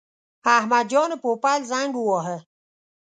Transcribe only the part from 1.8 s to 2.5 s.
وواهه.